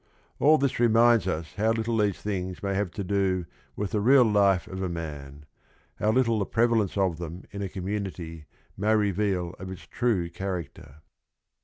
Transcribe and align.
All 0.39 0.57
this 0.57 0.79
reminds 0.79 1.27
us 1.27 1.53
how 1.57 1.73
little 1.73 1.95
these 1.97 2.19
things 2.19 2.63
may 2.63 2.73
have 2.73 2.89
to 2.93 3.03
do 3.03 3.45
with 3.75 3.91
the 3.91 4.01
real 4.01 4.23
life 4.23 4.65
of 4.65 4.81
a 4.81 4.89
man, 4.89 5.45
how 5.97 6.11
little 6.11 6.39
the 6.39 6.45
prevalence 6.47 6.97
of 6.97 7.19
them 7.19 7.43
in 7.51 7.61
a 7.61 7.69
community 7.69 8.47
may 8.75 8.95
reveal 8.95 9.53
of 9.59 9.69
its 9.69 9.85
true 9.85 10.27
character. 10.31 11.03